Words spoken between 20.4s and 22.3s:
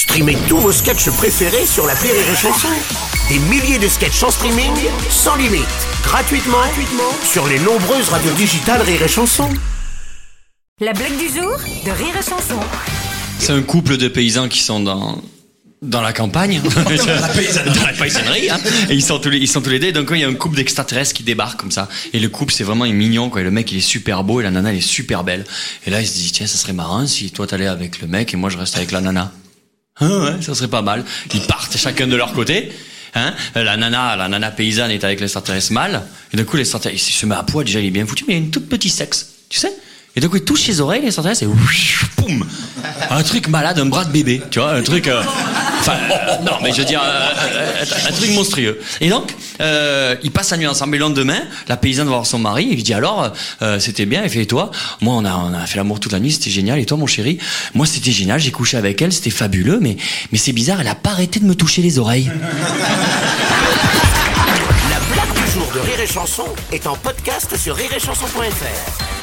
d'extraterrestres qui débarque comme ça, et le